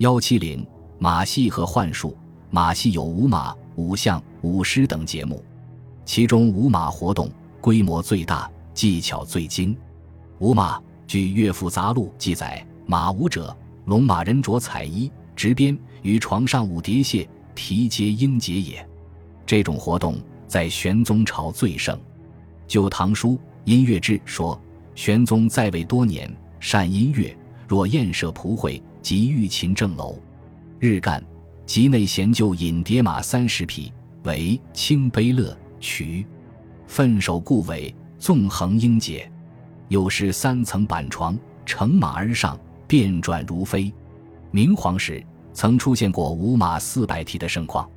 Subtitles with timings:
[0.00, 0.66] 幺七零
[0.98, 2.16] 马戏和幻术，
[2.48, 5.44] 马戏有舞马、舞象、舞狮等节目，
[6.06, 7.30] 其中舞马活动
[7.60, 9.76] 规模最大，技巧最精。
[10.38, 18.82] 舞马，据《乐府杂录》记载，马舞者，龙马人着彩衣，执鞭，于床上舞蝶蟹，提接英杰也。
[19.44, 22.00] 这种活动在玄宗朝最盛。
[22.66, 23.32] 就《唐书·
[23.64, 24.58] 音乐志》说，
[24.94, 27.36] 玄宗在位多年，善音乐，
[27.68, 30.18] 若宴设蒲会，及御琴正楼，
[30.78, 31.22] 日干，
[31.66, 33.92] 集内闲就引蝶马三十匹，
[34.24, 36.26] 为清悲乐曲，
[36.86, 39.30] 奋手固尾，纵横英杰。
[39.88, 43.92] 有时三层板床，乘马而上，变转如飞。
[44.50, 47.88] 明皇时曾出现过五马四百蹄的盛况，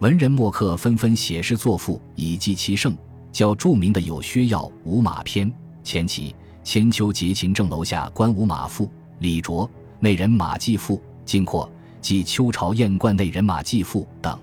[0.00, 2.96] 文人墨客纷纷写诗作赋以记其盛。
[3.30, 5.48] 较著名的有薛耀《五马篇》，
[5.84, 11.70] 前期千秋节秦正楼下观五马赋，李卓内人马继父，金括
[12.00, 14.38] 即秋朝宴观内人马继父等。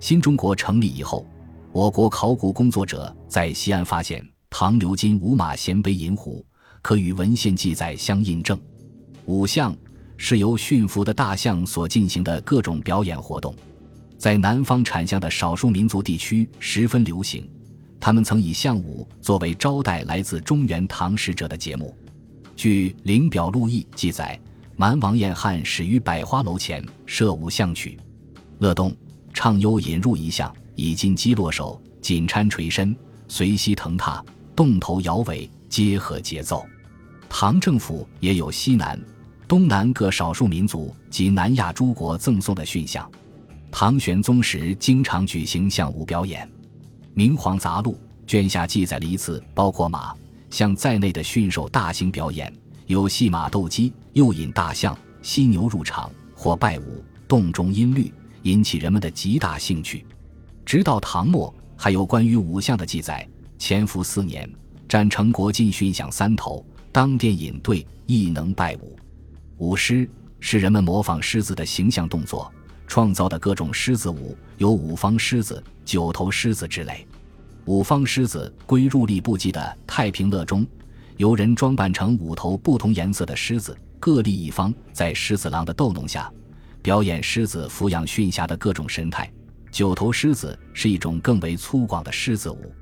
[0.00, 1.24] 新中国成立以后，
[1.70, 6.44] 我国考古工作者在西安发现唐鎏金五马衔杯银壶，
[6.82, 8.58] 可与文献记载相印证。
[9.26, 9.76] 五象
[10.16, 13.54] 是由驯服的大象所进行的各种表演活动，
[14.18, 17.48] 在南方产象的少数民族地区十分流行。
[18.00, 21.94] 他们曾以象舞作为招待来自中原唐使者的节目。
[22.56, 24.38] 据《灵表录议》记载，
[24.80, 28.00] 蛮王彦翰始于百花楼前设舞象曲，
[28.60, 28.96] 乐动
[29.34, 32.96] 畅幽引入一项，以金鸡落手，锦搀垂身，
[33.28, 34.24] 随膝腾踏，
[34.56, 36.64] 动头摇尾，皆合节奏。
[37.28, 38.98] 唐政府也有西南、
[39.46, 43.06] 东南各少数民族及南亚诸国赠送的驯象。
[43.70, 46.46] 唐玄宗时经常举行象舞表演。
[47.12, 50.14] 《明皇杂录》卷下记载了一次包括马、
[50.48, 52.50] 象在内的驯兽大型表演，
[52.86, 60.04] 有戏马斗鸡，诱引大象、犀牛入场或拜舞，动中音律，引起人们的极大兴趣。
[60.64, 63.26] 直到唐末，还有关于舞象的记载。
[63.58, 64.50] 乾伏四年，
[64.88, 68.96] 战成国进驯象三头，当殿引队，亦能拜舞。
[69.58, 70.08] 舞狮
[70.40, 72.50] 是人们模仿狮子的形象动作。
[72.86, 77.06] 创造的各种狮子舞有五方狮子、九头狮子之类。
[77.66, 80.66] 五方狮子归入吏部记的《太平乐》中，
[81.20, 86.32] 由人装扮成五头不同颜色的狮子，各立一方，在狮子郎的逗弄下，
[86.80, 89.30] 表演狮子抚养驯侠的各种神态。
[89.70, 92.72] 九头狮子是一种更为粗犷的狮子舞。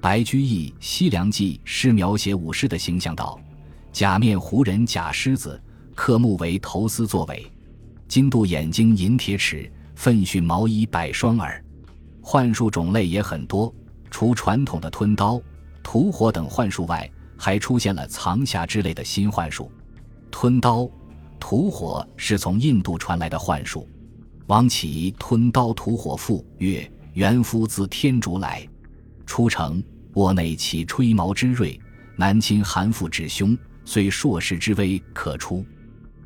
[0.00, 3.38] 白居易《西凉记》诗描写舞狮的形象道
[3.92, 5.62] ：“假面胡人假狮子，
[5.94, 7.48] 刻木为头丝作尾。”
[8.08, 11.64] 金镀眼睛银铁齿，奋训毛衣百双耳。
[12.20, 13.72] 幻术种类也很多，
[14.10, 15.40] 除传统的吞刀、
[15.84, 19.70] 吐火等幻术外，还出现了藏匣之类的新幻术。
[20.30, 20.88] 吞刀、
[21.38, 23.88] 吐火是从印度传来的幻术。
[24.46, 28.66] 王启《吞刀吐火赋》曰：“元夫自天竺来，
[29.24, 29.82] 出城
[30.14, 31.80] 卧内起吹毛之锐，
[32.16, 35.64] 南侵韩父之凶，虽硕士之威可出。”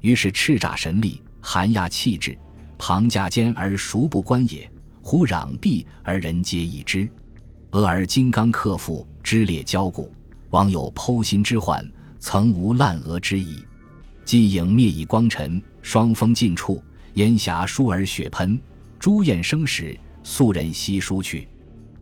[0.01, 1.23] 于是叱咤神力。
[1.43, 2.37] 寒压气质，
[2.77, 4.71] 庞驾坚而孰不观也？
[5.01, 7.09] 忽攘臂而人皆已之。
[7.71, 10.13] 俄而金刚克父，肢裂交固。
[10.51, 11.85] 王有剖心之患，
[12.19, 13.65] 曾无烂额之意。
[14.25, 16.83] 既影灭以光尘，霜风尽处，
[17.15, 18.61] 烟霞疏而雪喷。
[18.99, 21.49] 朱焰生时，素人悉疏去。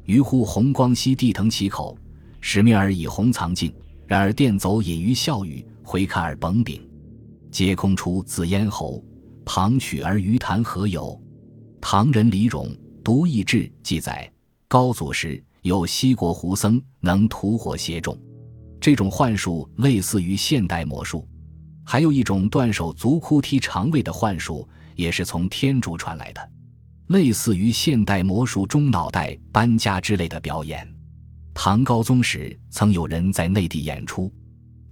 [0.05, 1.97] 于乎红光兮地腾其口，
[2.41, 3.73] 使命而以红藏镜。
[4.07, 6.81] 然而电走隐于笑语，回看而绷柄，
[7.51, 9.05] 皆空出自咽喉。
[9.45, 11.19] 旁取而鱼谈何有？
[11.81, 12.67] 唐人李荣
[13.05, 14.31] 《独异志》记载，
[14.67, 18.19] 高祖时有西国胡僧能吐火携众。
[18.81, 21.27] 这种幻术类似于现代魔术。
[21.85, 26.51] 还有一种断手足哭踢肠胃的幻术，也是从天竺传来的，
[27.09, 30.87] 类似于现代魔术中脑袋搬家之类的表演。
[31.55, 34.33] 唐高宗时曾有人在内地演出。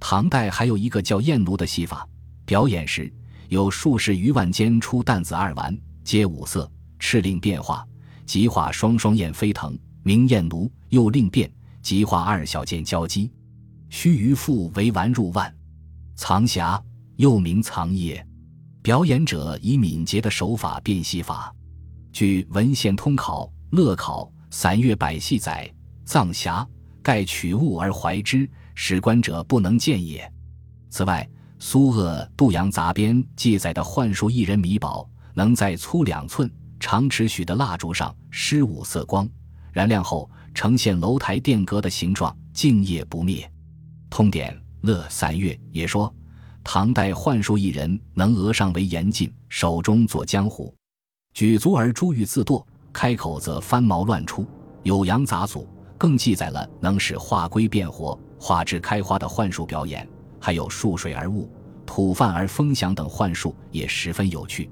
[0.01, 2.07] 唐代还有一个叫燕奴的戏法，
[2.45, 3.13] 表演时。
[3.49, 6.69] 有数十余万间出弹子二丸，皆五色，
[6.99, 7.87] 敕令变化，
[8.25, 11.49] 即化双双燕飞腾，名燕奴；又令变，
[11.81, 13.31] 即化二小剑交击，
[13.89, 15.55] 须臾复为丸入腕，
[16.15, 16.83] 藏匣，
[17.17, 18.25] 又名藏掖。
[18.83, 21.55] 表演者以敏捷的手法变戏法。
[22.13, 23.47] 据《文献通考·
[23.77, 25.73] 乐考·散乐百戏》载，
[26.05, 26.67] 藏匣
[27.03, 30.33] 盖取物而怀之，使观者不能见也。
[30.91, 31.29] 此外。
[31.59, 39.27] 苏鄂《杜阳杂编》记载的幻术艺人米宝，能在粗两寸、长尺许的蜡烛上施五色光，
[39.73, 43.51] 燃亮后呈现楼台殿阁的形状，敬业不灭。
[44.09, 46.13] 通典·乐散乐也说，
[46.65, 50.75] 唐代幻术一人能额上为严禁，手中作江湖，
[51.35, 54.47] 举足而珠玉自堕，开口则翻毛乱出，
[54.83, 55.69] 有阳杂组。
[55.99, 60.07] 更记载了能使化龟变活、化枝开花的幻术表演，
[60.39, 61.51] 还有数水而雾、
[61.87, 64.71] 吐饭而风响等幻术，也十分有趣。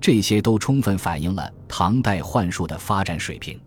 [0.00, 3.60] 这些都充分反映了唐代幻术的发展水平。